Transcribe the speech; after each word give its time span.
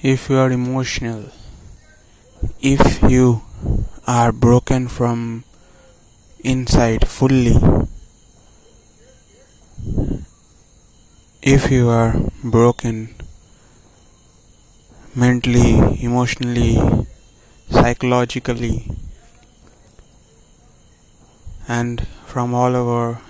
if 0.00 0.30
you 0.30 0.36
are 0.36 0.52
emotional, 0.52 1.24
if 2.60 3.02
you 3.02 3.42
are 4.06 4.30
broken 4.30 4.86
from 4.86 5.42
inside 6.44 7.08
fully, 7.08 7.56
if 11.42 11.68
you 11.70 11.88
are 11.88 12.14
broken 12.44 13.12
mentally, 15.16 16.00
emotionally, 16.00 16.78
psychologically, 17.68 18.88
and 21.66 22.06
from 22.24 22.54
all 22.54 22.76
over 22.76 23.20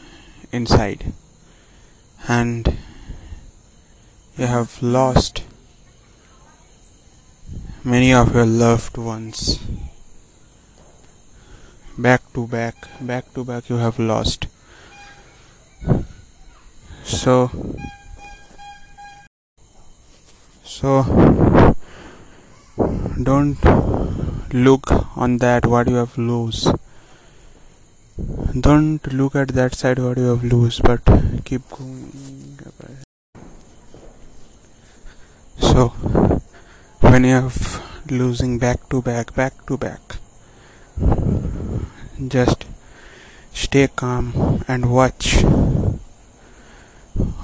inside, 0.53 1.15
and 2.29 2.77
you 4.37 4.47
have 4.47 4.83
lost 4.83 5.45
many 7.85 8.13
of 8.13 8.35
your 8.35 8.47
loved 8.47 8.97
ones. 8.97 9.59
Back 11.97 12.23
to 12.35 12.47
back 12.47 12.75
back 13.01 13.33
to 13.35 13.45
back 13.45 13.69
you 13.69 13.77
have 13.77 13.99
lost. 13.99 14.47
So 17.05 17.51
so 20.65 21.05
don't 23.23 23.59
look 24.53 24.93
on 25.17 25.39
that 25.39 25.67
what 25.67 25.89
you 25.89 25.97
have 25.97 26.17
lose 26.17 26.69
don't 28.61 29.13
look 29.13 29.35
at 29.37 29.49
that 29.49 29.75
side 29.75 29.99
what 29.99 30.17
you 30.17 30.25
have 30.25 30.45
lose 30.45 30.81
but 30.81 31.01
keep 31.45 31.69
going. 31.71 32.13
So 35.59 35.93
you 37.25 37.35
have 37.35 37.83
losing 38.11 38.59
back 38.59 38.89
to 38.91 39.01
back 39.03 39.35
back 39.35 39.67
to 39.67 39.77
back. 39.77 40.01
Just 42.35 42.65
stay 43.53 43.89
calm 43.89 44.65
and 44.69 44.91
watch 44.93 45.43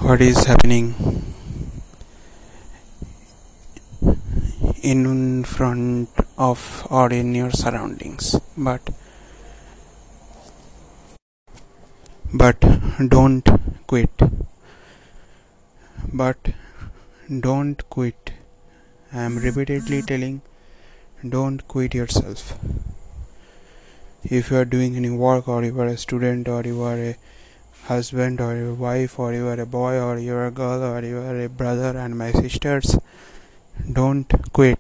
what 0.05 0.21
is 0.21 0.45
happening 0.45 0.95
in 4.83 5.45
front 5.45 6.11
of 6.37 6.87
or 6.91 7.11
in 7.11 7.35
your 7.35 7.51
surroundings. 7.51 8.37
But 8.57 8.83
but 12.33 12.61
don't 13.09 13.49
quit. 13.87 14.11
But 16.13 16.53
don't 17.41 17.89
quit 17.89 18.24
i 19.15 19.23
am 19.23 19.39
repeatedly 19.39 20.03
telling 20.03 20.41
don't 21.29 21.67
quit 21.69 21.95
yourself. 21.95 22.59
If 24.25 24.51
you 24.51 24.59
are 24.59 24.65
doing 24.67 24.97
any 24.97 25.11
work 25.11 25.49
or 25.49 25.65
you 25.65 25.79
are 25.81 25.87
a 25.87 25.97
student 25.97 26.49
or 26.49 26.63
you 26.65 26.83
are 26.83 26.99
a 26.99 27.17
husband 27.85 28.41
or 28.41 28.55
your 28.57 28.75
wife 28.75 29.19
or 29.19 29.33
you 29.33 29.47
are 29.47 29.61
a 29.61 29.67
boy 29.67 29.99
or 29.99 30.19
you 30.19 30.35
are 30.35 30.47
a 30.47 30.51
girl 30.51 30.83
or 30.83 31.03
you 31.03 31.19
are 31.19 31.41
a 31.41 31.49
brother 31.49 31.97
and 31.97 32.19
my 32.19 32.31
sisters 32.33 32.99
don't 33.91 34.31
quit. 34.53 34.79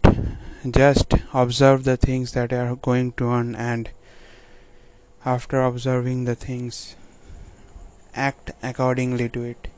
Just 0.70 1.14
observe 1.32 1.84
the 1.84 1.96
things 1.96 2.32
that 2.32 2.52
are 2.52 2.76
going 2.76 3.12
to 3.12 3.28
on 3.28 3.54
and 3.54 3.90
after 5.24 5.62
observing 5.62 6.24
the 6.24 6.34
things 6.34 6.96
act 8.14 8.50
accordingly 8.62 9.28
to 9.30 9.42
it. 9.42 9.68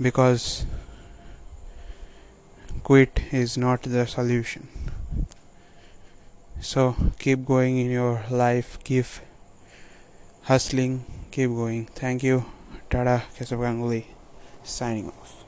Because 0.00 0.64
quit 2.82 3.20
is 3.30 3.56
not 3.56 3.82
the 3.82 4.06
solution. 4.06 4.68
So 6.60 6.96
keep 7.18 7.44
going 7.44 7.78
in 7.78 7.90
your 7.90 8.24
life 8.30 8.78
keep 8.84 9.06
hustling 10.42 11.04
keep 11.30 11.50
going. 11.50 11.86
Thank 11.86 12.22
you. 12.22 12.44
Tata 12.90 13.22
kesav 13.36 13.58
ganguly 13.58 14.04
signing 14.62 15.08
off 15.08 15.41